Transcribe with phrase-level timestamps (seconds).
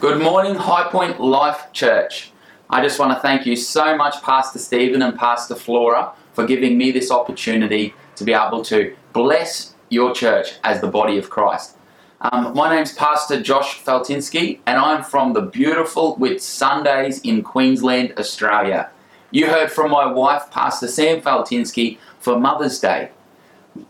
[0.00, 2.30] Good morning, High Point Life Church.
[2.70, 6.78] I just want to thank you so much, Pastor Stephen and Pastor Flora, for giving
[6.78, 11.76] me this opportunity to be able to bless your church as the body of Christ.
[12.20, 18.90] Um, my name's Pastor Josh Faltinsky, and I'm from the beautiful Whitsundays in Queensland, Australia.
[19.32, 23.10] You heard from my wife, Pastor Sam Faltinsky, for Mother's Day.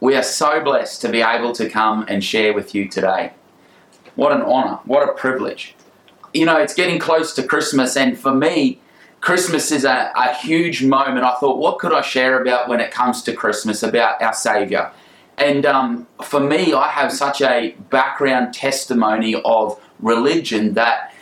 [0.01, 3.33] We are so blessed to be able to come and share with you today.
[4.15, 5.75] What an honour, what a privilege
[6.33, 8.81] you know, it's getting close to Christmas, and for me,
[9.21, 11.25] Christmas is a, a huge moment.
[11.25, 14.93] I thought, what could I share about when it comes to Christmas, about our Saviour?
[15.37, 21.15] And um, for me, I have such a background testimony of religion that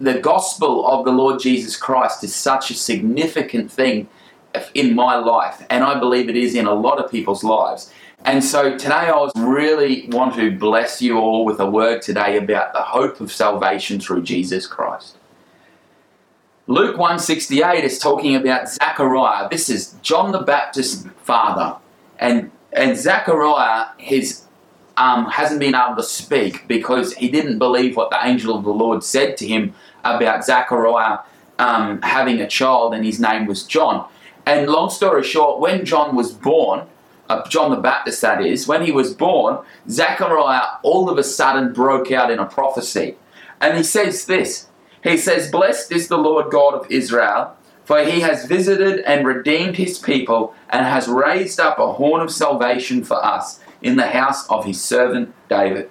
[0.00, 4.08] the gospel of the Lord Jesus Christ is such a significant thing
[4.74, 7.92] in my life, and I believe it is in a lot of people's lives.
[8.24, 12.72] And so today I really want to bless you all with a word today about
[12.72, 15.16] the hope of salvation through Jesus Christ.
[16.66, 19.48] Luke 168 is talking about Zechariah.
[19.48, 21.76] This is John the Baptist's father.
[22.18, 24.42] And and Zechariah his
[24.98, 28.72] um, hasn't been able to speak because he didn't believe what the angel of the
[28.72, 31.20] Lord said to him about Zechariah
[31.58, 34.06] um, having a child, and his name was John.
[34.44, 36.86] And long story short, when John was born,
[37.28, 41.72] uh, John the Baptist, that is, when he was born, Zechariah all of a sudden
[41.72, 43.16] broke out in a prophecy.
[43.60, 44.68] And he says this
[45.02, 49.76] He says, Blessed is the Lord God of Israel, for he has visited and redeemed
[49.76, 54.48] his people, and has raised up a horn of salvation for us in the house
[54.48, 55.90] of his servant David,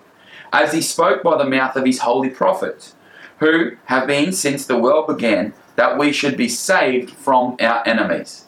[0.52, 2.96] as he spoke by the mouth of his holy prophets,
[3.40, 8.47] who have been since the world began, that we should be saved from our enemies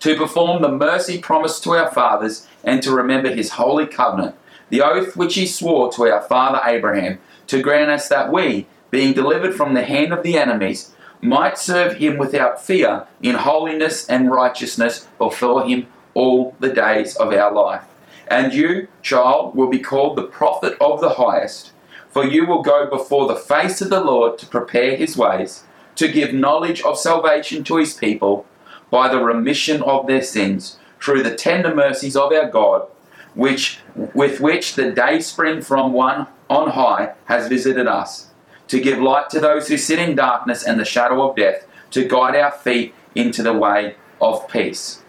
[0.00, 4.34] to perform the mercy promised to our fathers and to remember his holy covenant,
[4.70, 9.12] the oath which he swore to our father Abraham, to grant us that we, being
[9.12, 14.30] delivered from the hand of the enemies, might serve him without fear in holiness and
[14.30, 17.84] righteousness before him all the days of our life.
[18.28, 21.72] And you, child, will be called the prophet of the highest,
[22.10, 25.64] for you will go before the face of the Lord to prepare his ways,
[25.96, 28.46] to give knowledge of salvation to his people
[28.90, 32.86] by the remission of their sins through the tender mercies of our God,
[33.34, 33.78] which
[34.14, 38.28] with which the day spring from one on high has visited us,
[38.68, 42.08] to give light to those who sit in darkness and the shadow of death, to
[42.08, 45.02] guide our feet into the way of peace.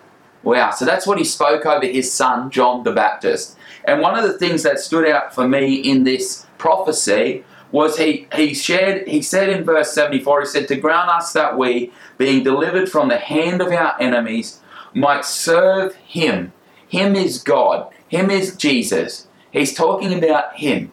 [0.44, 3.58] Wow, so that's what he spoke over his son, John the Baptist.
[3.84, 8.28] And one of the things that stood out for me in this prophecy was he,
[8.34, 12.44] he shared, he said in verse 74, he said, To grant us that we, being
[12.44, 14.62] delivered from the hand of our enemies,
[14.94, 16.54] might serve him.
[16.88, 17.92] Him is God.
[18.08, 19.28] Him is Jesus.
[19.52, 20.92] He's talking about him.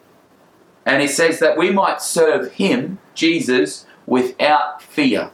[0.85, 5.31] And he says that we might serve him, Jesus, without fear.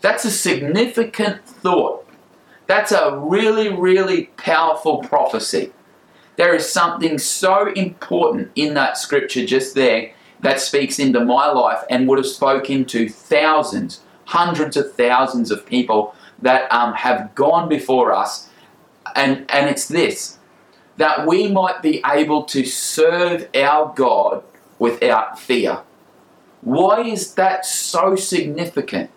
[0.00, 2.08] That's a significant thought.
[2.66, 5.72] That's a really, really powerful prophecy.
[6.36, 11.82] There is something so important in that scripture just there that speaks into my life
[11.90, 17.68] and would have spoken to thousands, hundreds of thousands of people that um, have gone
[17.68, 18.48] before us.
[19.14, 20.38] And, and it's this
[20.98, 24.42] that we might be able to serve our God
[24.78, 25.80] without fear.
[26.62, 29.10] Why is that so significant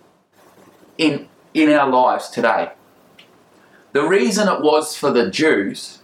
[0.97, 2.71] in, in our lives today?
[3.93, 5.99] The reason it was for the Jews,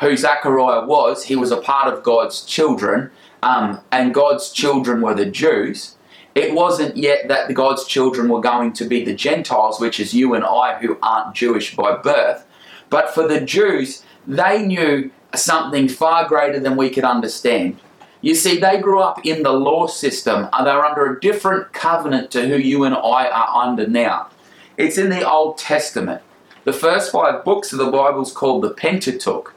[0.00, 3.10] who Zechariah was, he was a part of God's children,
[3.42, 5.96] um, and God's children were the Jews,
[6.34, 10.14] it wasn't yet that the God's children were going to be the Gentiles, which is
[10.14, 12.44] you and I who aren't Jewish by birth.
[12.90, 17.78] But for the Jews, they knew something far greater than we could understand.
[18.20, 22.30] You see, they grew up in the law system, and they're under a different covenant
[22.32, 24.28] to who you and I are under now.
[24.76, 26.22] It's in the Old Testament.
[26.64, 29.54] The first five books of the Bible is called the Pentateuch,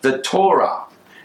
[0.00, 0.84] the Torah,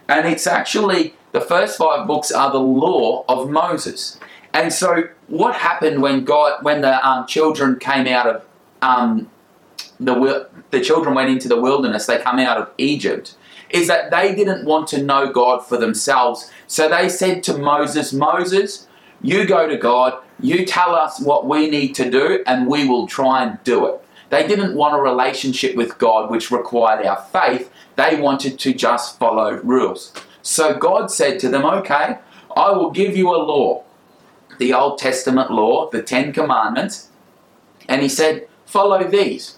[0.09, 4.19] and it's actually the first five books are the law of Moses.
[4.53, 8.45] And so, what happened when God, when the um, children came out of
[8.81, 9.29] um,
[9.99, 13.35] the the children went into the wilderness, they come out of Egypt,
[13.69, 16.51] is that they didn't want to know God for themselves.
[16.67, 18.87] So they said to Moses, Moses,
[19.21, 23.07] you go to God, you tell us what we need to do, and we will
[23.07, 24.01] try and do it.
[24.29, 27.69] They didn't want a relationship with God which required our faith.
[27.97, 30.13] They wanted to just follow rules.
[30.41, 32.17] So God said to them, Okay,
[32.55, 33.83] I will give you a law,
[34.61, 37.09] the Old Testament law, the Ten Commandments.
[37.89, 39.57] And he said, Follow these.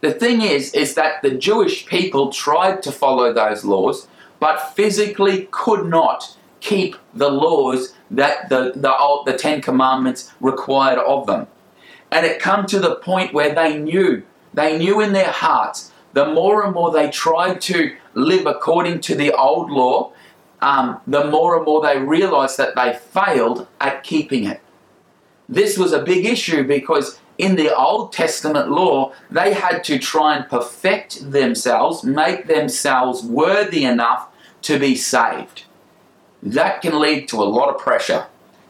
[0.00, 4.08] The thing is, is that the Jewish people tried to follow those laws,
[4.40, 10.98] but physically could not keep the laws that the, the, old, the Ten Commandments required
[10.98, 11.46] of them.
[12.10, 14.22] And it come to the point where they knew,
[14.54, 19.14] they knew in their hearts, the more and more they tried to live according to
[19.14, 20.12] the old law,
[20.60, 24.60] um, the more and more they realized that they failed at keeping it.
[25.48, 30.36] This was a big issue because in the Old Testament law, they had to try
[30.36, 34.28] and perfect themselves, make themselves worthy enough
[34.62, 35.64] to be saved.
[36.42, 38.26] That can lead to a lot of pressure.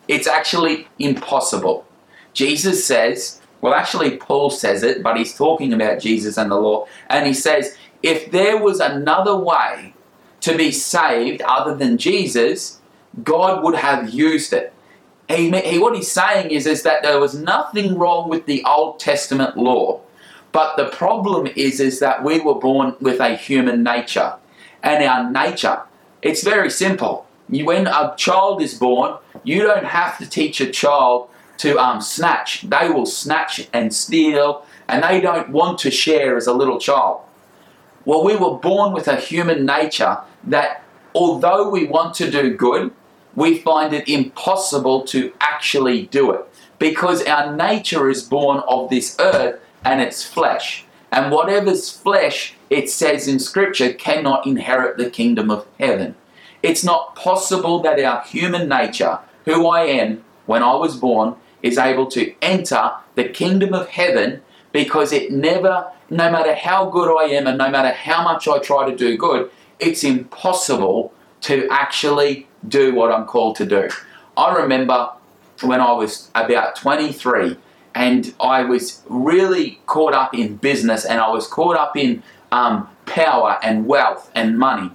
[0.08, 1.86] It's actually impossible.
[2.32, 6.86] Jesus says, well, actually, Paul says it, but he's talking about Jesus and the law,
[7.08, 9.94] and he says, if there was another way
[10.46, 12.78] to be saved other than Jesus,
[13.24, 14.72] God would have used it.
[15.28, 15.50] He,
[15.80, 20.00] what he's saying is, is that there was nothing wrong with the Old Testament law,
[20.52, 24.34] but the problem is, is that we were born with a human nature.
[24.84, 25.82] And our nature,
[26.22, 27.26] it's very simple.
[27.48, 31.28] when a child is born, you don't have to teach a child
[31.58, 32.62] to um, snatch.
[32.62, 37.25] They will snatch and steal, and they don't want to share as a little child.
[38.06, 42.92] Well, we were born with a human nature that although we want to do good,
[43.34, 46.46] we find it impossible to actually do it
[46.78, 50.84] because our nature is born of this earth and it's flesh.
[51.10, 56.14] And whatever's flesh, it says in Scripture, cannot inherit the kingdom of heaven.
[56.62, 61.76] It's not possible that our human nature, who I am when I was born, is
[61.76, 64.42] able to enter the kingdom of heaven
[64.76, 68.58] because it never, no matter how good I am and no matter how much I
[68.58, 73.88] try to do good, it's impossible to actually do what I'm called to do.
[74.36, 75.12] I remember
[75.62, 77.56] when I was about 23
[77.94, 82.86] and I was really caught up in business and I was caught up in um,
[83.06, 84.90] power and wealth and money.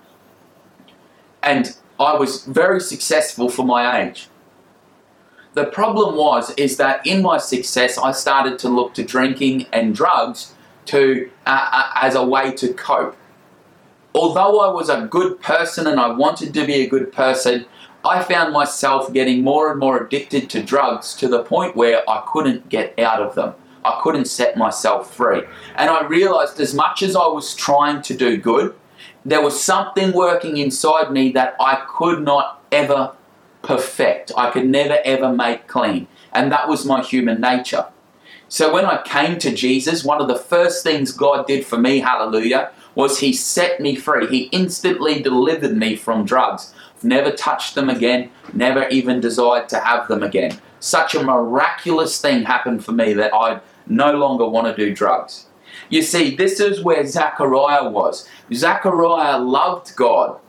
[1.41, 4.27] And I was very successful for my age.
[5.53, 9.93] The problem was is that in my success I started to look to drinking and
[9.93, 10.53] drugs
[10.85, 13.17] to uh, uh, as a way to cope.
[14.15, 17.65] Although I was a good person and I wanted to be a good person,
[18.03, 22.23] I found myself getting more and more addicted to drugs to the point where I
[22.31, 23.53] couldn't get out of them.
[23.83, 25.43] I couldn't set myself free.
[25.75, 28.75] And I realized as much as I was trying to do good,
[29.25, 33.15] there was something working inside me that I could not ever
[33.61, 34.31] perfect.
[34.37, 36.07] I could never ever make clean.
[36.33, 37.87] And that was my human nature.
[38.47, 41.99] So when I came to Jesus, one of the first things God did for me,
[41.99, 44.27] hallelujah, was He set me free.
[44.27, 46.73] He instantly delivered me from drugs
[47.03, 50.59] never touched them again, never even desired to have them again.
[50.79, 55.47] Such a miraculous thing happened for me that I no longer want to do drugs.
[55.89, 58.27] You see, this is where Zechariah was.
[58.53, 60.39] Zechariah loved God.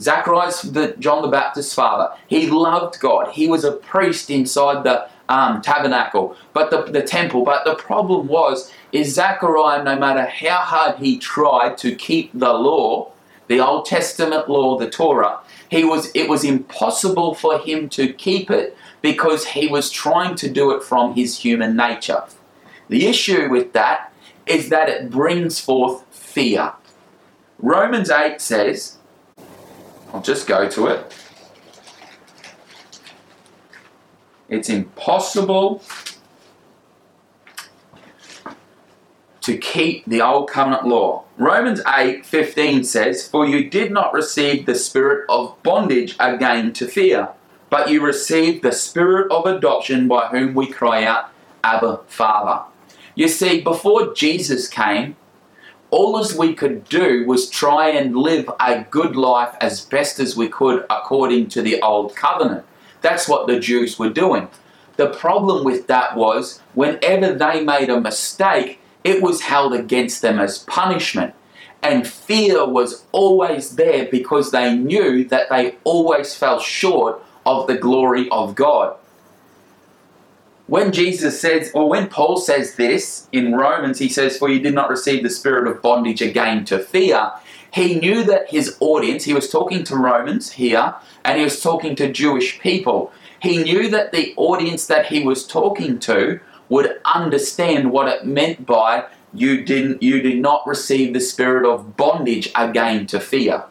[0.00, 2.14] Zechariah's the John the Baptist's father.
[2.26, 3.32] He loved God.
[3.32, 7.44] He was a priest inside the um, tabernacle, but the, the temple.
[7.44, 12.52] But the problem was, is Zechariah, no matter how hard he tried to keep the
[12.52, 13.12] law,
[13.46, 18.50] the Old Testament law, the Torah, he was it was impossible for him to keep
[18.50, 22.22] it because he was trying to do it from his human nature.
[22.88, 24.12] The issue with that
[24.46, 26.72] is that it brings forth fear.
[27.58, 28.98] Romans 8 says,
[30.14, 31.12] I'll just go to it.
[34.48, 35.82] It's impossible
[39.40, 41.24] to keep the old covenant law.
[41.36, 47.30] Romans 8:15 says, "For you did not receive the spirit of bondage again to fear,
[47.68, 51.30] but you received the spirit of adoption by whom we cry out,
[51.64, 52.62] Abba, Father."
[53.16, 55.16] You see, before Jesus came,
[55.94, 60.36] all as we could do was try and live a good life as best as
[60.36, 62.64] we could according to the old covenant.
[63.00, 64.48] That's what the Jews were doing.
[64.96, 70.40] The problem with that was whenever they made a mistake, it was held against them
[70.40, 71.32] as punishment.
[71.80, 77.78] And fear was always there because they knew that they always fell short of the
[77.78, 78.96] glory of God.
[80.66, 84.74] When Jesus says, or when Paul says this in Romans, he says, For you did
[84.74, 87.32] not receive the spirit of bondage again to fear.
[87.70, 90.94] He knew that his audience, he was talking to Romans here,
[91.24, 93.12] and he was talking to Jewish people.
[93.40, 98.64] He knew that the audience that he was talking to would understand what it meant
[98.64, 99.04] by
[99.34, 103.64] you didn't you did not receive the spirit of bondage again to fear.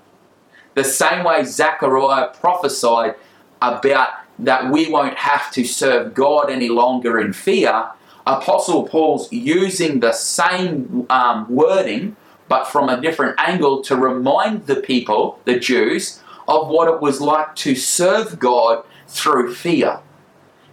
[0.75, 3.15] The same way Zechariah prophesied
[3.61, 4.09] about
[4.39, 7.89] that we won't have to serve God any longer in fear,
[8.25, 12.15] Apostle Paul's using the same um, wording
[12.47, 17.21] but from a different angle to remind the people, the Jews, of what it was
[17.21, 20.01] like to serve God through fear.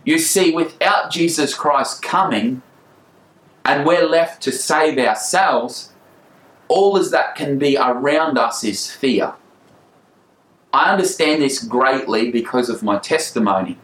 [0.04, 2.62] You see, without Jesus Christ coming,
[3.64, 5.92] and we're left to save ourselves,
[6.68, 9.34] all as that can be around us is fear.
[10.72, 13.78] I understand this greatly because of my testimony.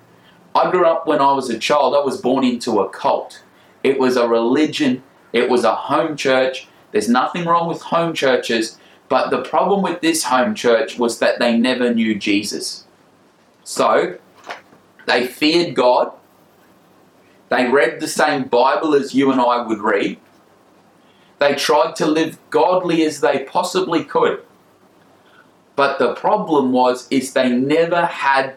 [0.54, 3.42] I grew up when I was a child, I was born into a cult.
[3.82, 5.02] It was a religion,
[5.32, 6.68] it was a home church.
[6.92, 8.78] There's nothing wrong with home churches,
[9.08, 12.86] but the problem with this home church was that they never knew Jesus.
[13.64, 14.18] So,
[15.06, 16.12] they feared God.
[17.48, 20.18] They read the same Bible as you and I would read.
[21.38, 24.42] They tried to live godly as they possibly could.
[25.76, 28.56] But the problem was is they never had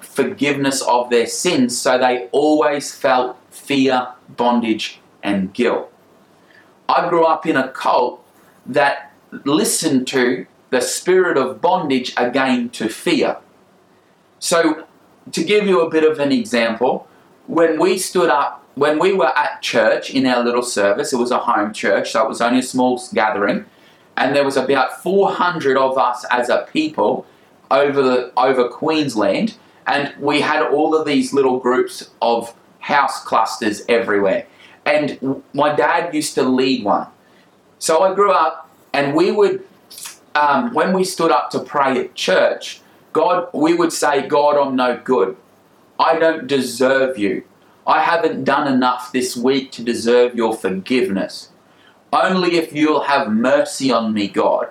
[0.00, 5.92] forgiveness of their sins, so they always felt fear, bondage, and guilt.
[6.88, 8.24] I grew up in a cult
[8.64, 9.12] that
[9.44, 13.36] listened to the spirit of bondage again to fear.
[14.38, 14.86] So,
[15.32, 17.08] to give you a bit of an example,
[17.46, 21.30] when we stood up, when we were at church in our little service, it was
[21.30, 23.64] a home church, so it was only a small gathering,
[24.16, 27.26] and there was about 400 of us as a people
[27.70, 29.56] over the over Queensland,
[29.86, 34.46] and we had all of these little groups of house clusters everywhere.
[34.84, 37.08] And my dad used to lead one.
[37.78, 39.64] So I grew up, and we would,
[40.34, 42.80] um, when we stood up to pray at church,
[43.12, 45.36] God, we would say, God, I'm no good.
[45.98, 47.44] I don't deserve you.
[47.86, 51.50] I haven't done enough this week to deserve your forgiveness.
[52.12, 54.68] Only if you'll have mercy on me, God.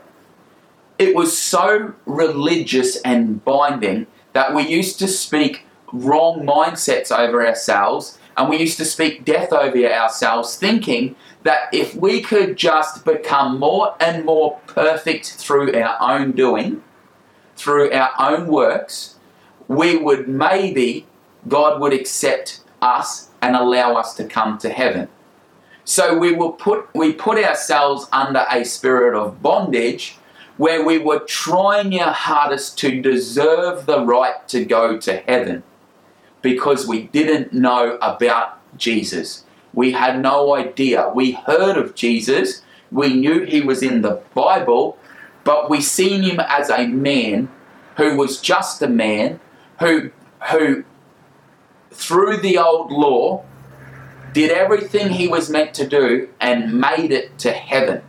[0.97, 8.17] It was so religious and binding that we used to speak wrong mindsets over ourselves
[8.37, 13.59] and we used to speak death over ourselves, thinking that if we could just become
[13.59, 16.83] more and more perfect through our own doing,
[17.55, 19.15] through our own works,
[19.67, 21.05] we would maybe,
[21.47, 25.07] God would accept us and allow us to come to heaven.
[25.85, 30.17] So we will put we put ourselves under a spirit of bondage
[30.57, 35.63] where we were trying our hardest to deserve the right to go to heaven
[36.41, 39.43] because we didn't know about Jesus.
[39.73, 41.11] We had no idea.
[41.13, 42.61] We heard of Jesus,
[42.91, 44.97] we knew he was in the Bible,
[45.43, 47.49] but we seen him as a man
[47.97, 49.39] who was just a man
[49.79, 50.11] who
[50.51, 50.83] who
[51.91, 53.43] through the old law
[54.35, 58.01] did everything he was meant to do and made it to heaven.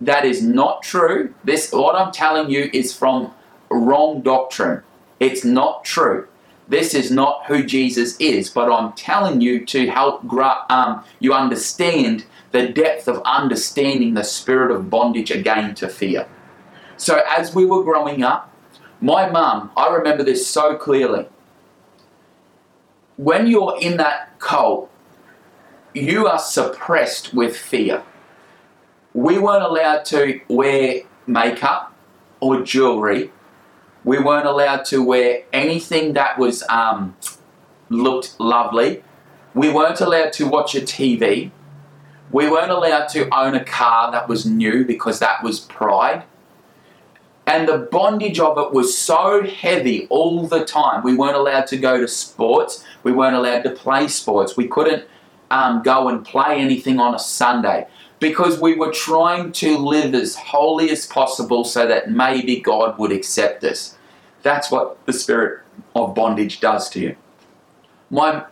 [0.00, 1.34] That is not true.
[1.44, 3.34] This what I'm telling you is from
[3.70, 4.82] wrong doctrine.
[5.20, 6.26] It's not true.
[6.68, 10.24] This is not who Jesus is, but I'm telling you to help
[10.70, 16.26] um, you understand the depth of understanding the spirit of bondage again to fear.
[16.96, 18.50] So, as we were growing up,
[19.02, 21.28] my mum, I remember this so clearly.
[23.16, 24.90] When you're in that cult,
[25.96, 28.02] you are suppressed with fear.
[29.14, 31.94] We weren't allowed to wear makeup
[32.40, 33.30] or jewelry
[34.06, 37.16] we weren't allowed to wear anything that was um,
[37.90, 39.02] looked lovely.
[39.52, 41.50] We weren't allowed to watch a TV.
[42.30, 46.22] We weren't allowed to own a car that was new because that was pride.
[47.48, 51.02] And the bondage of it was so heavy all the time.
[51.02, 52.84] We weren't allowed to go to sports.
[53.02, 54.56] We weren't allowed to play sports.
[54.56, 55.04] We couldn't
[55.50, 57.86] um, go and play anything on a Sunday
[58.18, 63.12] because we were trying to live as holy as possible so that maybe God would
[63.12, 63.96] accept us.
[64.42, 65.62] That's what the spirit
[65.94, 67.16] of bondage does to you.
[68.10, 68.44] My,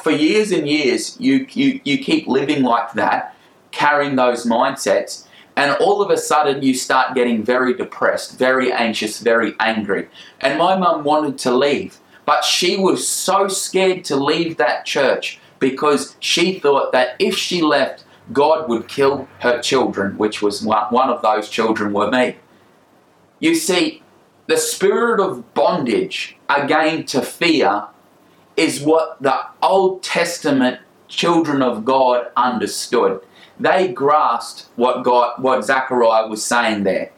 [0.00, 3.34] for years and years, you, you, you keep living like that,
[3.70, 9.18] carrying those mindsets, and all of a sudden you start getting very depressed, very anxious,
[9.18, 10.08] very angry.
[10.40, 15.38] And my mum wanted to leave, but she was so scared to leave that church
[15.62, 20.86] because she thought that if she left, God would kill her children, which was one,
[20.90, 22.36] one of those children were me.
[23.38, 24.02] You see,
[24.48, 27.86] the spirit of bondage again to fear
[28.56, 33.20] is what the Old Testament children of God understood.
[33.58, 37.12] They grasped what God what Zechariah was saying there.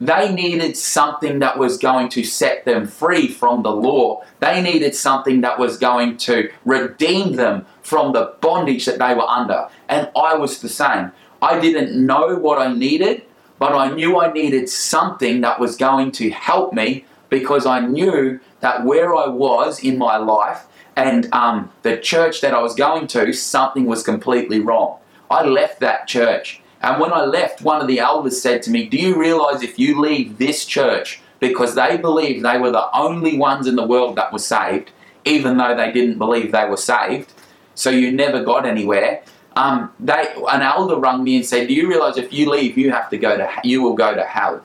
[0.00, 4.24] They needed something that was going to set them free from the law.
[4.40, 9.22] They needed something that was going to redeem them from the bondage that they were
[9.22, 9.68] under.
[9.88, 11.12] And I was the same.
[11.40, 13.22] I didn't know what I needed
[13.58, 18.40] but I knew I needed something that was going to help me because I knew
[18.60, 23.06] that where I was in my life and um, the church that I was going
[23.08, 24.98] to, something was completely wrong.
[25.30, 26.60] I left that church.
[26.84, 29.78] And when I left, one of the elders said to me, Do you realize if
[29.78, 34.16] you leave this church, because they believed they were the only ones in the world
[34.16, 34.90] that were saved,
[35.24, 37.32] even though they didn't believe they were saved.
[37.74, 39.22] So you never got anywhere.
[39.56, 42.90] Um, they an elder rung me and said, "Do you realize if you leave, you
[42.90, 44.62] have to go to you will go to hell?"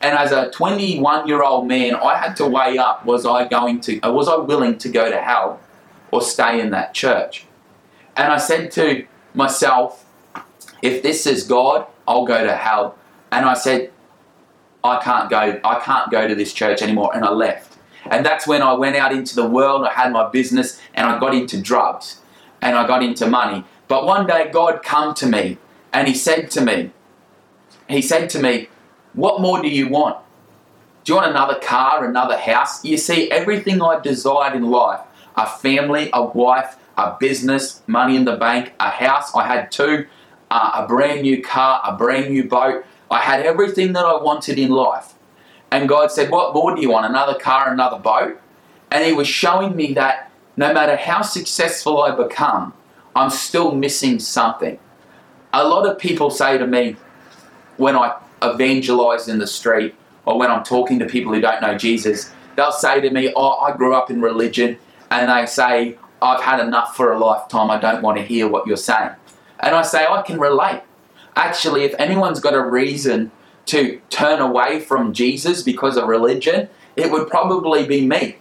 [0.00, 3.80] And as a 21 year old man, I had to weigh up: was I going
[3.80, 5.60] to, was I willing to go to hell,
[6.12, 7.46] or stay in that church?
[8.16, 10.04] And I said to myself,
[10.82, 12.96] if this is God, I'll go to hell.
[13.30, 13.90] And I said,
[14.82, 17.10] I can't go, I can't go to this church anymore.
[17.14, 17.76] And I left.
[18.06, 21.18] And that's when I went out into the world, I had my business, and I
[21.18, 22.20] got into drugs
[22.60, 23.64] and I got into money.
[23.86, 25.58] But one day God come to me
[25.92, 26.90] and he said to me,
[27.88, 28.68] he said to me,
[29.14, 30.18] what more do you want?
[31.04, 32.84] Do you want another car, another house?
[32.84, 35.00] You see, everything I desired in life,
[35.36, 40.06] a family, a wife, a business, money in the bank, a house, I had two,
[40.50, 42.84] uh, a brand new car, a brand new boat.
[43.10, 45.14] I had everything that I wanted in life.
[45.70, 47.06] And God said, What more do you want?
[47.06, 48.40] Another car, another boat?
[48.90, 52.72] And He was showing me that no matter how successful I become,
[53.14, 54.78] I'm still missing something.
[55.52, 56.96] A lot of people say to me
[57.76, 61.76] when I evangelize in the street or when I'm talking to people who don't know
[61.76, 64.78] Jesus, they'll say to me, Oh, I grew up in religion.
[65.10, 67.70] And they say, I've had enough for a lifetime.
[67.70, 69.12] I don't want to hear what you're saying.
[69.60, 70.82] And I say, I can relate.
[71.36, 73.30] Actually, if anyone's got a reason
[73.66, 78.36] to turn away from Jesus because of religion, it would probably be me.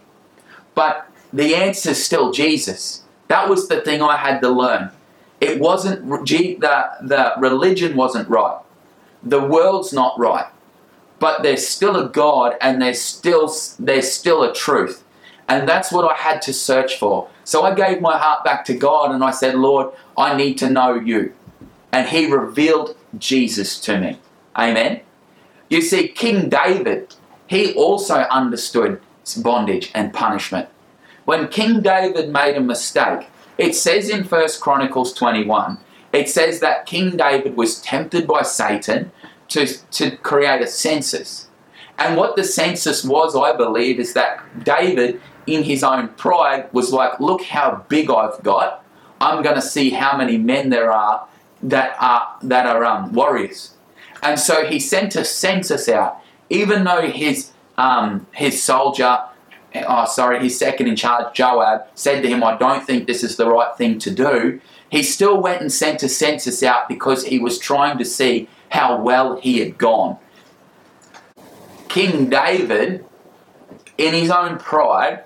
[0.74, 3.04] But the answer is still Jesus.
[3.28, 4.92] That was the thing I had to learn.
[5.40, 8.60] It wasn't the the religion wasn't right.
[9.22, 10.48] The world's not right.
[11.20, 15.04] But there's still a God and there's still there's still a truth.
[15.48, 17.30] And that's what I had to search for.
[17.48, 20.70] So I gave my heart back to God and I said, Lord, I need to
[20.70, 21.34] know you.
[21.94, 24.20] And He revealed Jesus to me.
[24.58, 25.00] Amen.
[25.70, 27.16] You see, King David,
[27.48, 29.00] he also understood
[29.38, 30.68] bondage and punishment.
[31.24, 35.78] When King David made a mistake, it says in 1 Chronicles 21,
[36.12, 39.14] it says that King David was tempted by Satan
[39.48, 41.48] to, to create a census.
[41.98, 46.92] And what the census was, I believe, is that David, in his own pride, was
[46.92, 48.84] like, look how big I've got.
[49.20, 51.28] I'm going to see how many men there are
[51.64, 53.74] that are, that are um, warriors.
[54.22, 59.20] And so he sent a census out, even though his, um, his soldier
[59.88, 63.36] oh, sorry, his second in charge, Joab, said to him, I don't think this is
[63.36, 67.40] the right thing to do, he still went and sent a census out because he
[67.40, 70.18] was trying to see how well he had gone.
[71.90, 73.06] King David,
[73.98, 75.24] in his own pride,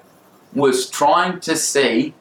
[0.53, 2.13] was trying to see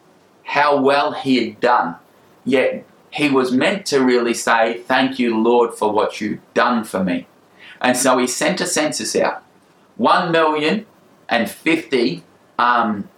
[0.45, 1.97] how well he had done.
[2.45, 7.03] Yet he was meant to really say, Thank you, Lord, for what you've done for
[7.03, 7.27] me.
[7.81, 9.43] And so he sent a census out.
[9.97, 10.87] One million
[11.29, 12.23] and fifty
[12.59, 13.09] um,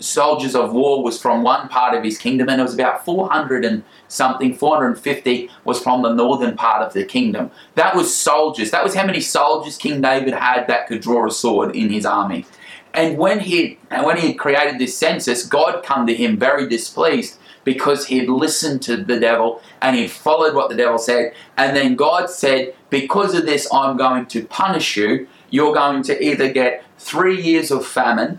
[0.00, 3.64] soldiers of war was from one part of his kingdom, and it was about 400
[3.64, 7.50] and something, 450 was from the northern part of the kingdom.
[7.74, 8.70] That was soldiers.
[8.70, 12.06] That was how many soldiers King David had that could draw a sword in his
[12.06, 12.46] army.
[12.94, 18.06] And when he when he created this census, God come to him very displeased because
[18.06, 21.34] he had listened to the devil and he followed what the devil said.
[21.56, 25.26] And then God said, Because of this, I'm going to punish you.
[25.50, 28.38] You're going to either get three years of famine,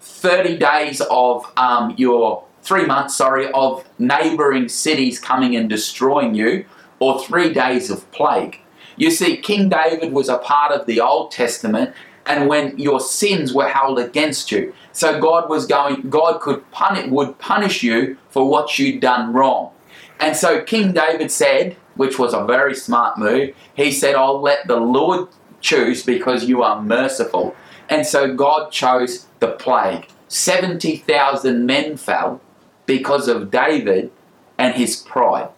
[0.00, 6.66] 30 days of um, your, three months, sorry, of neighboring cities coming and destroying you,
[7.00, 8.60] or three days of plague.
[8.96, 11.94] You see, King David was a part of the Old Testament,
[12.28, 14.74] and when your sins were held against you.
[14.92, 19.72] So God was going, God could punish, would punish you for what you'd done wrong.
[20.20, 24.68] And so King David said, which was a very smart move, he said, I'll let
[24.68, 25.28] the Lord
[25.60, 27.56] choose because you are merciful.
[27.88, 30.08] And so God chose the plague.
[30.28, 32.40] 70,000 men fell
[32.84, 34.10] because of David
[34.58, 35.48] and his pride.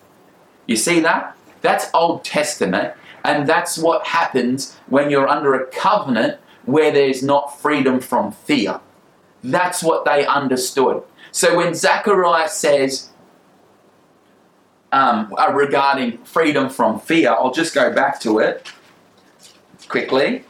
[0.66, 1.36] You see that?
[1.62, 6.38] That's Old Testament, and that's what happens when you're under a covenant
[6.72, 8.80] where there's not freedom from fear.
[9.42, 11.02] That's what they understood.
[11.32, 13.10] So when Zechariah says
[14.92, 18.70] um, uh, regarding freedom from fear, I'll just go back to it
[19.88, 20.44] quickly.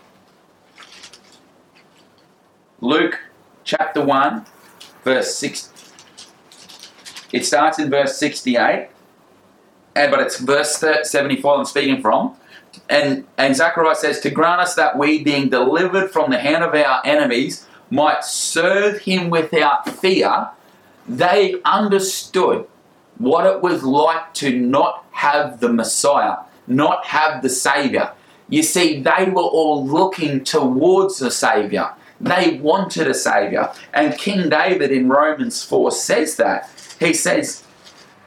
[2.81, 3.19] Luke
[3.65, 4.47] chapter 1,
[5.05, 5.73] verse 6.
[7.33, 8.89] It starts in verse 68,
[9.95, 12.37] and, but it's verse 74 I'm speaking from.
[12.91, 16.75] And, and Zechariah says, To grant us that we, being delivered from the hand of
[16.75, 20.49] our enemies, might serve him without fear,
[21.09, 22.67] they understood
[23.19, 28.13] what it was like to not have the Messiah, not have the Savior.
[28.49, 31.95] You see, they were all looking towards the Saviour.
[32.21, 33.73] They wanted a Saviour.
[33.95, 36.69] And King David in Romans 4 says that.
[36.99, 37.65] He says,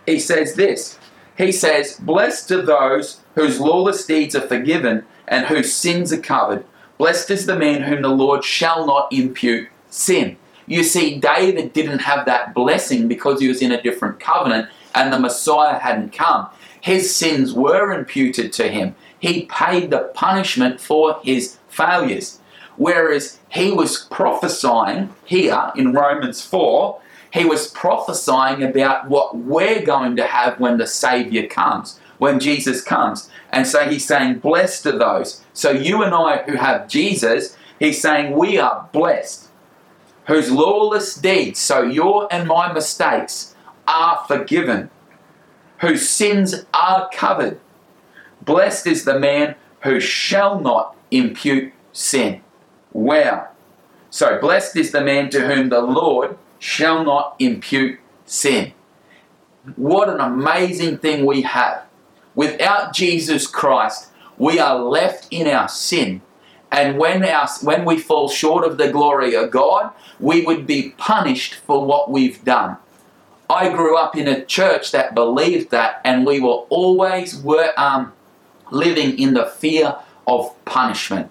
[0.06, 0.98] he says this.
[1.38, 6.66] He says, Blessed are those whose lawless deeds are forgiven and whose sins are covered.
[6.98, 10.38] Blessed is the man whom the Lord shall not impute sin.
[10.68, 15.12] You see, David didn't have that blessing because he was in a different covenant and
[15.12, 16.48] the Messiah hadn't come.
[16.80, 18.96] His sins were imputed to him.
[19.20, 22.40] He paid the punishment for his failures.
[22.76, 27.00] Whereas he was prophesying here in Romans 4,
[27.34, 32.82] he was prophesying about what we're going to have when the Savior comes, when Jesus
[32.82, 33.30] comes.
[33.52, 35.44] And so he's saying, Blessed are those.
[35.54, 39.50] So you and I who have Jesus, he's saying, We are blessed
[40.28, 43.56] whose lawless deeds, so your and my mistakes,
[43.88, 44.90] are forgiven,
[45.80, 47.60] whose sins are covered.
[48.42, 52.42] Blessed is the man who shall not impute sin.
[52.94, 53.50] Wow.
[54.10, 58.74] So, blessed is the man to whom the Lord shall not impute sin.
[59.76, 61.84] What an amazing thing we have.
[62.36, 66.22] Without Jesus Christ, we are left in our sin
[66.74, 70.96] and when, our, when we fall short of the glory of God, we would be
[70.98, 72.78] punished for what we've done.
[73.48, 78.12] I grew up in a church that believed that, and we were always were, um,
[78.72, 81.30] living in the fear of punishment.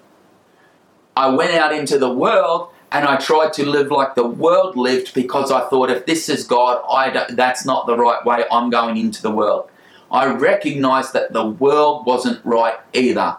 [1.13, 5.15] I went out into the world and I tried to live like the world lived
[5.15, 8.45] because I thought if this is God, I that's not the right way.
[8.51, 9.69] I'm going into the world.
[10.11, 13.35] I recognized that the world wasn't right either.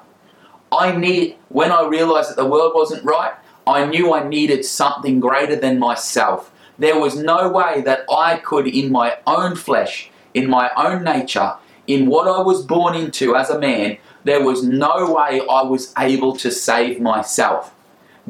[0.73, 3.33] I need when I realized that the world wasn't right,
[3.65, 6.51] I knew I needed something greater than myself.
[6.77, 11.55] There was no way that I could, in my own flesh, in my own nature,
[11.87, 15.95] in what I was born into as a man, there was no way I was
[15.97, 17.73] able to save myself.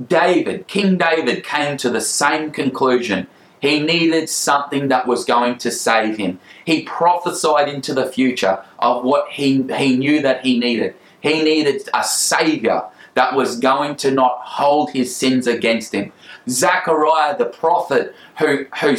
[0.08, 3.26] David, King David, came to the same conclusion.
[3.60, 6.38] He needed something that was going to save him.
[6.64, 10.94] He prophesied into the future of what he, he knew that he needed.
[11.20, 12.82] He needed a savior
[13.14, 16.12] that was going to not hold his sins against him.
[16.48, 18.96] Zechariah the prophet, who who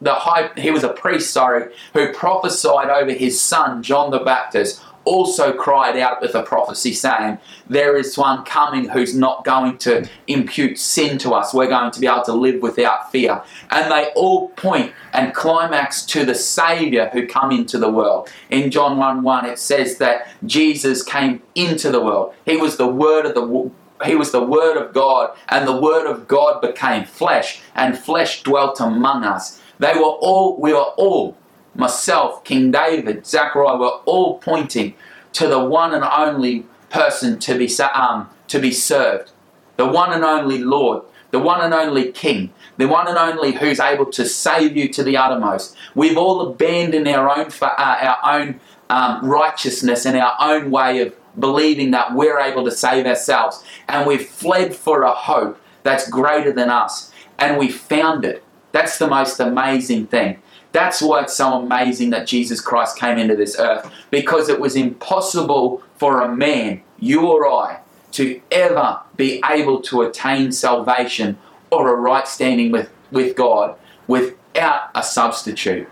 [0.00, 4.80] the high, he was a priest, sorry, who prophesied over his son John the Baptist
[5.04, 10.08] also cried out with a prophecy saying, There is one coming who's not going to
[10.26, 11.54] impute sin to us.
[11.54, 13.42] We're going to be able to live without fear.
[13.70, 18.28] And they all point and climax to the Savior who come into the world.
[18.50, 22.34] In John 1 1, it says that Jesus came into the world.
[22.44, 23.70] He was the word of the
[24.04, 28.44] he was the Word of God, and the Word of God became flesh, and flesh
[28.44, 29.60] dwelt among us.
[29.78, 31.36] They were all, we were all
[31.78, 34.94] myself, King David, Zechariah were all pointing
[35.34, 39.30] to the one and only person to be, um, to be served,
[39.76, 43.78] the one and only Lord, the one and only King, the one and only who's
[43.78, 45.76] able to save you to the uttermost.
[45.94, 48.60] We've all abandoned our own, uh, our own
[48.90, 54.06] um, righteousness and our own way of believing that we're able to save ourselves, and
[54.06, 58.42] we've fled for a hope that's greater than us, and we found it.
[58.72, 60.42] That's the most amazing thing.
[60.72, 64.76] That's why it's so amazing that Jesus Christ came into this earth because it was
[64.76, 67.80] impossible for a man, you or I,
[68.12, 71.38] to ever be able to attain salvation
[71.70, 73.76] or a right standing with, with God
[74.06, 75.88] without a substitute.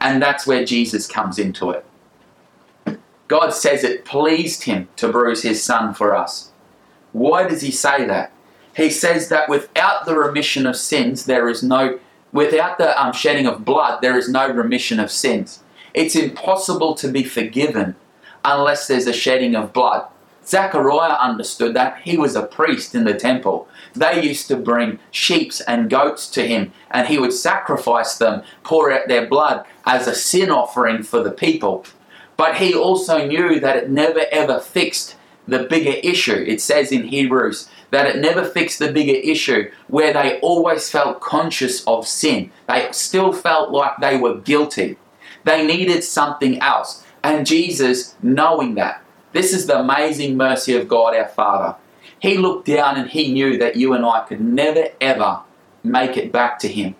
[0.00, 1.84] And that's where Jesus comes into it.
[3.28, 6.50] God says it pleased him to bruise his son for us.
[7.12, 8.32] Why does he say that?
[8.74, 12.00] He says that without the remission of sins, there is no
[12.32, 15.62] Without the um, shedding of blood, there is no remission of sins.
[15.94, 17.96] It's impossible to be forgiven
[18.44, 20.06] unless there's a shedding of blood.
[20.46, 22.00] Zechariah understood that.
[22.02, 23.68] He was a priest in the temple.
[23.94, 28.90] They used to bring sheep and goats to him, and he would sacrifice them, pour
[28.90, 31.84] out their blood as a sin offering for the people.
[32.36, 35.16] But he also knew that it never ever fixed
[35.46, 36.44] the bigger issue.
[36.46, 41.20] It says in Hebrews that it never fixed the bigger issue where they always felt
[41.20, 42.50] conscious of sin.
[42.68, 44.96] They still felt like they were guilty.
[45.44, 47.04] They needed something else.
[47.22, 51.76] And Jesus, knowing that, this is the amazing mercy of God our Father.
[52.18, 55.40] He looked down and he knew that you and I could never ever
[55.82, 56.94] make it back to him.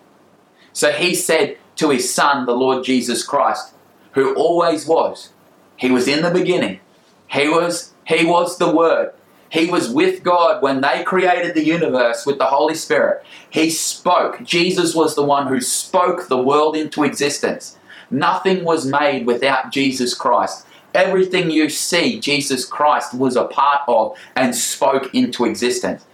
[0.73, 3.73] So he said to his son, the Lord Jesus Christ,
[4.13, 5.29] who always was,
[5.77, 6.79] he was in the beginning.
[7.27, 9.13] He was he was the word.
[9.51, 13.21] He was with God when they created the universe with the Holy Spirit.
[13.49, 14.43] He spoke.
[14.43, 17.77] Jesus was the one who spoke the world into existence.
[18.09, 20.65] Nothing was made without Jesus Christ.
[20.93, 26.05] Everything you see, Jesus Christ was a part of and spoke into existence.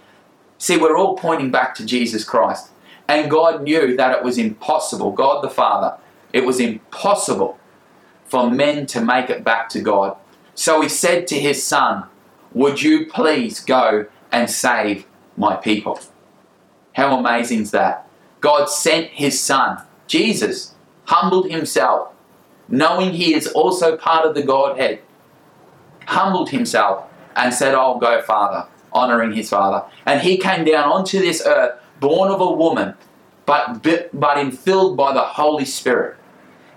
[0.58, 2.70] See, we're all pointing back to Jesus Christ.
[3.06, 5.96] And God knew that it was impossible, God the Father,
[6.32, 7.56] it was impossible
[8.24, 10.16] for men to make it back to God.
[10.56, 12.04] So he said to his son,
[12.52, 15.06] Would you please go and save
[15.36, 16.00] my people?
[16.94, 18.08] How amazing is that?
[18.40, 22.12] God sent his son, Jesus, humbled himself,
[22.68, 25.00] knowing he is also part of the Godhead,
[26.06, 27.04] humbled himself
[27.36, 29.86] and said, I'll go, Father, honoring his Father.
[30.06, 32.94] And he came down onto this earth, born of a woman,
[33.46, 33.82] but,
[34.12, 36.16] but filled by the Holy Spirit.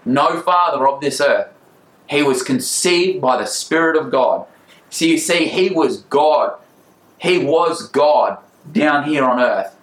[0.05, 1.47] No father of this earth.
[2.07, 4.45] He was conceived by the Spirit of God.
[4.91, 6.53] So you see, he was God.
[7.17, 8.37] He was God
[8.71, 9.75] down here on earth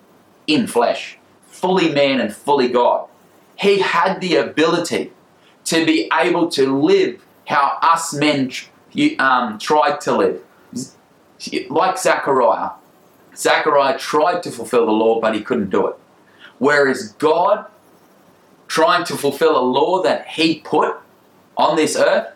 [0.47, 1.18] in flesh,
[1.49, 3.09] fully man and fully God.
[3.57, 5.12] He had the ability
[5.64, 8.53] to be able to live how us men
[9.18, 10.42] um, tried to live.
[11.71, 12.71] Like Zechariah.
[13.35, 15.97] Zechariah tried to fulfill the law, but he couldn't do it.
[16.59, 17.66] Whereas God,
[18.66, 20.97] trying to fulfill a law that he put
[21.57, 22.35] on this earth,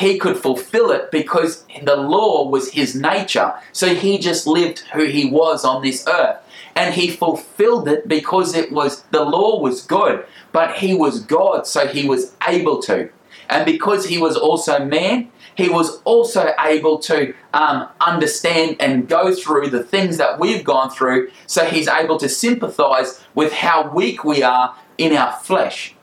[0.00, 3.52] he could fulfill it because the law was his nature.
[3.72, 6.38] So he just lived who he was on this earth.
[6.74, 11.66] And he fulfilled it because it was the law was good, but he was God,
[11.66, 13.10] so he was able to.
[13.50, 19.34] And because he was also man, he was also able to um, understand and go
[19.34, 24.24] through the things that we've gone through, so he's able to sympathize with how weak
[24.24, 25.94] we are in our flesh.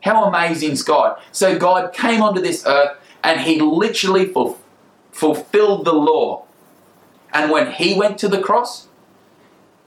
[0.00, 1.20] How amazing is God?
[1.30, 4.58] So God came onto this earth and he literally ful-
[5.10, 6.44] fulfilled the law.
[7.32, 8.86] And when he went to the cross,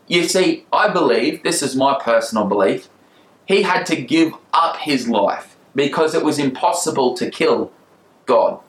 [0.08, 2.89] you see, I believe, this is my personal belief,
[3.45, 7.71] he had to give up his life because it was impossible to kill
[8.26, 8.60] God.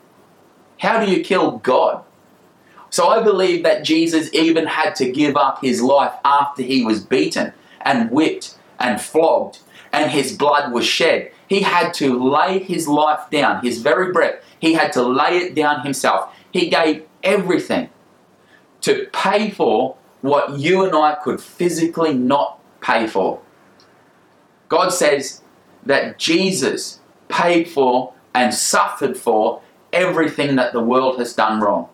[0.79, 2.05] How do you kill God?
[2.91, 7.01] So I believe that Jesus even had to give up his life after he was
[7.05, 9.59] beaten and whipped and flogged
[9.93, 11.33] and his blood was shed.
[11.49, 14.37] He had to lay his life down, his very breath.
[14.61, 16.35] He had to lay it down himself.
[16.53, 17.91] He gave everything
[18.83, 23.41] to pay for what you and I could physically not pay for.
[24.69, 25.43] God says
[25.85, 31.89] that Jesus paid for and suffered for everything that the world has done wrong.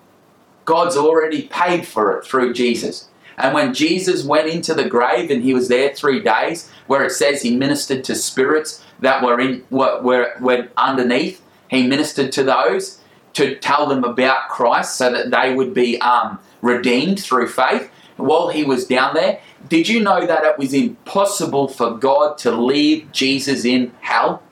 [0.65, 3.09] God's already paid for it through Jesus.
[3.37, 7.11] And when Jesus went into the grave and he was there three days, where it
[7.11, 11.43] says he ministered to spirits that were in were, were, were underneath,
[11.75, 13.01] he ministered to those
[13.35, 18.49] to tell them about Christ so that they would be um, redeemed through faith while
[18.49, 19.41] he was down there.
[19.69, 24.43] Did you know that it was impossible for God to leave Jesus in hell?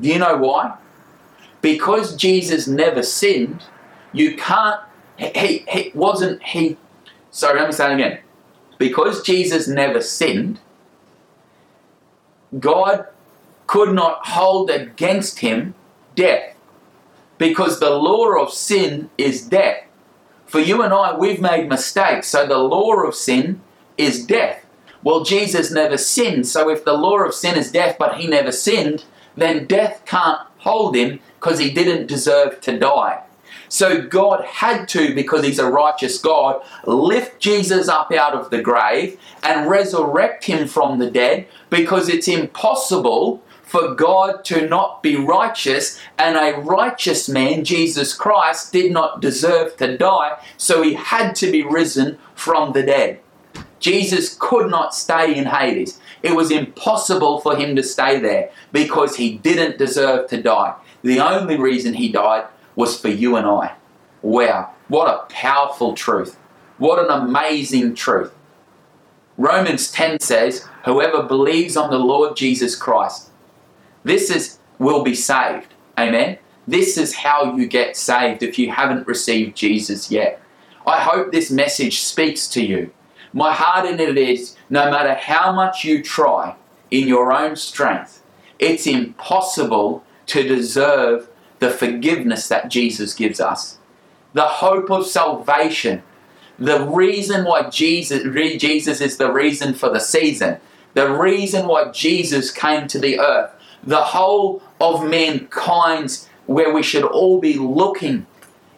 [0.00, 0.76] Do you know why?
[1.60, 3.62] Because Jesus never sinned,
[4.12, 4.80] you can't,
[5.16, 6.76] he, he wasn't, he,
[7.30, 8.18] sorry, let me say it again.
[8.76, 10.58] Because Jesus never sinned,
[12.58, 13.06] God
[13.66, 15.74] could not hold against him
[16.14, 16.54] death.
[17.38, 19.84] Because the law of sin is death.
[20.46, 23.60] For you and I, we've made mistakes, so the law of sin
[23.98, 24.64] is death.
[25.02, 28.52] Well, Jesus never sinned, so if the law of sin is death, but he never
[28.52, 29.04] sinned,
[29.36, 33.22] then death can't hold him because he didn't deserve to die.
[33.68, 38.62] So God had to, because he's a righteous God, lift Jesus up out of the
[38.62, 43.42] grave and resurrect him from the dead because it's impossible
[43.74, 49.76] for God to not be righteous, and a righteous man, Jesus Christ, did not deserve
[49.78, 53.18] to die, so he had to be risen from the dead.
[53.80, 55.98] Jesus could not stay in Hades.
[56.22, 60.76] It was impossible for him to stay there because he didn't deserve to die.
[61.02, 63.74] The only reason he died was for you and I.
[64.22, 66.38] Wow, what a powerful truth.
[66.78, 68.32] What an amazing truth.
[69.36, 73.30] Romans 10 says, Whoever believes on the Lord Jesus Christ,
[74.04, 75.68] this is will be saved.
[75.98, 76.38] Amen.
[76.66, 80.40] This is how you get saved if you haven't received Jesus yet.
[80.86, 82.90] I hope this message speaks to you.
[83.32, 86.56] My heart in it is no matter how much you try
[86.90, 88.22] in your own strength,
[88.58, 93.78] it's impossible to deserve the forgiveness that Jesus gives us.
[94.32, 96.02] The hope of salvation.
[96.58, 98.22] The reason why Jesus,
[98.60, 100.58] Jesus is the reason for the season.
[100.94, 103.50] The reason why Jesus came to the earth.
[103.86, 108.26] The whole of mankind's where we should all be looking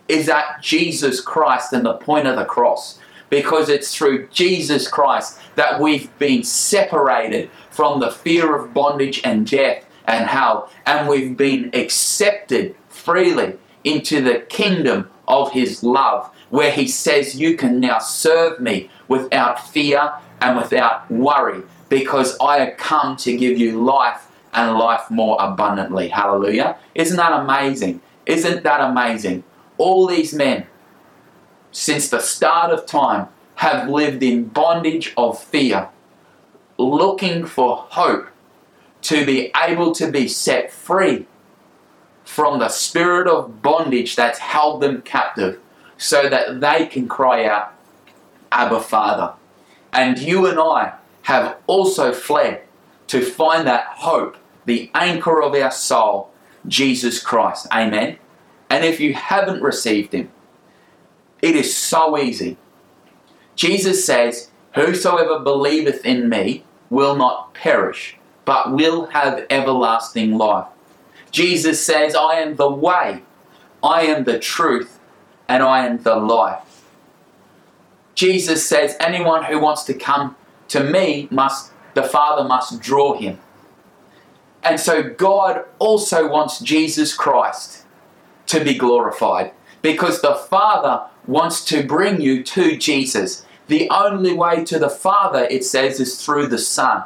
[0.09, 2.99] is at Jesus Christ and the point of the cross.
[3.29, 9.47] Because it's through Jesus Christ that we've been separated from the fear of bondage and
[9.47, 16.71] death and hell, and we've been accepted freely into the kingdom of His love, where
[16.71, 22.77] He says, You can now serve me without fear and without worry, because I have
[22.77, 24.26] come to give you life
[24.57, 26.09] and life more abundantly.
[26.09, 26.77] Hallelujah.
[26.95, 28.01] Isn't that amazing?
[28.25, 29.45] Isn't that amazing?
[29.79, 30.67] All these men,
[31.71, 35.91] since the start of time, have lived in bondage of fear,
[36.79, 38.29] looking for hope
[39.03, 41.27] to be able to be set free
[42.25, 45.61] from the spirit of bondage that's held them captive
[45.97, 47.73] so that they can cry out,
[48.51, 49.35] Abba Father.
[49.93, 52.63] And you and I have also fled
[53.07, 56.31] to find that hope, the anchor of our soul,
[56.69, 57.67] Jesus Christ.
[57.73, 58.19] Amen.
[58.69, 60.31] And if you haven't received Him,
[61.41, 62.57] it is so easy.
[63.55, 70.67] Jesus says, Whosoever believeth in me will not perish, but will have everlasting life.
[71.31, 73.23] Jesus says, I am the way,
[73.83, 74.99] I am the truth,
[75.49, 76.63] and I am the life.
[78.15, 80.37] Jesus says, anyone who wants to come
[80.69, 83.39] to me must, the Father must draw him.
[84.67, 87.85] And so God also wants Jesus Christ
[88.47, 93.47] to be glorified because the Father wants to bring you to Jesus.
[93.69, 97.05] The only way to the Father, it says, is through the Son.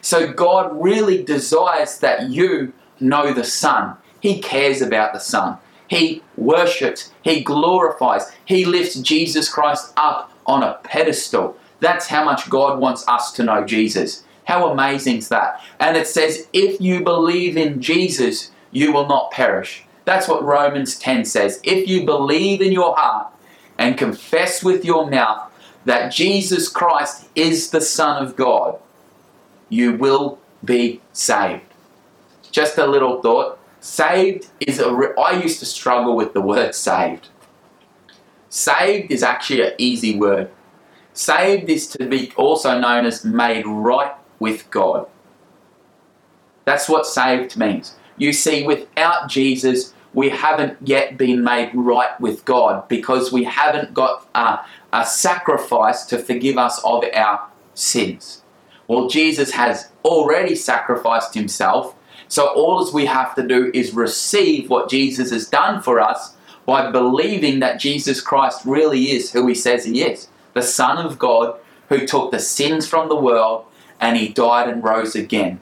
[0.00, 3.98] So God really desires that you know the Son.
[4.20, 5.58] He cares about the Son.
[5.88, 11.58] He worships, He glorifies, He lifts Jesus Christ up on a pedestal.
[11.80, 14.24] That's how much God wants us to know Jesus.
[14.44, 15.60] How amazing is that?
[15.78, 19.84] And it says, if you believe in Jesus, you will not perish.
[20.04, 21.60] That's what Romans 10 says.
[21.62, 23.32] If you believe in your heart
[23.78, 25.50] and confess with your mouth
[25.84, 28.78] that Jesus Christ is the Son of God,
[29.68, 31.62] you will be saved.
[32.50, 33.58] Just a little thought.
[33.80, 34.94] Saved is a.
[34.94, 37.28] Re- I used to struggle with the word saved.
[38.48, 40.50] Saved is actually an easy word.
[41.14, 45.06] Saved is to be also known as made right with God.
[46.64, 47.94] That's what saved means.
[48.16, 53.94] You see, without Jesus, we haven't yet been made right with God because we haven't
[53.94, 54.58] got a,
[54.92, 58.42] a sacrifice to forgive us of our sins.
[58.88, 61.94] Well, Jesus has already sacrificed himself,
[62.26, 66.34] so all we have to do is receive what Jesus has done for us
[66.66, 71.18] by believing that Jesus Christ really is who he says he is the Son of
[71.18, 73.64] God who took the sins from the world
[74.02, 75.60] and he died and rose again.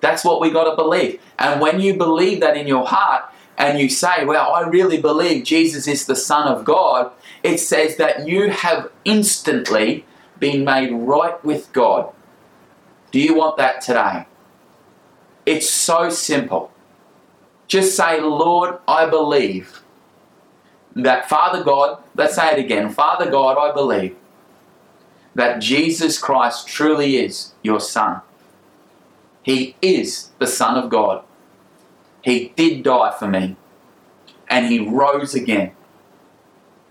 [0.00, 1.20] That's what we got to believe.
[1.38, 3.24] And when you believe that in your heart,
[3.56, 7.10] and you say, Well, I really believe Jesus is the Son of God,
[7.42, 10.04] it says that you have instantly
[10.38, 12.12] been made right with God.
[13.10, 14.26] Do you want that today?
[15.44, 16.70] It's so simple.
[17.66, 19.82] Just say, Lord, I believe
[20.94, 24.14] that Father God, let's say it again, Father God, I believe
[25.38, 28.22] that Jesus Christ truly is your Son.
[29.40, 31.24] He is the Son of God.
[32.22, 33.54] He did die for me.
[34.48, 35.70] And he rose again.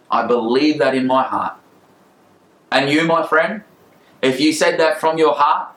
[0.09, 1.55] I believe that in my heart.
[2.71, 3.63] And you, my friend,
[4.21, 5.75] if you said that from your heart,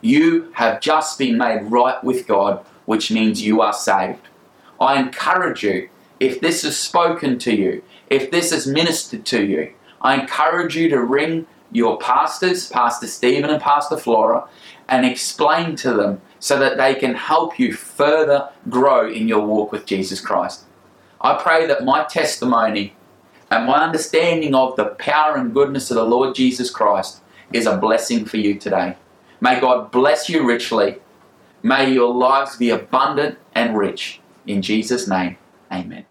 [0.00, 4.26] you have just been made right with God, which means you are saved.
[4.80, 9.74] I encourage you, if this is spoken to you, if this is ministered to you,
[10.00, 14.48] I encourage you to ring your pastors, Pastor Stephen and Pastor Flora,
[14.88, 19.72] and explain to them so that they can help you further grow in your walk
[19.72, 20.64] with Jesus Christ.
[21.20, 22.94] I pray that my testimony
[23.50, 27.20] and my understanding of the power and goodness of the Lord Jesus Christ
[27.52, 28.96] is a blessing for you today.
[29.40, 30.96] May God bless you richly.
[31.62, 34.20] May your lives be abundant and rich.
[34.46, 35.38] In Jesus' name,
[35.72, 36.04] amen.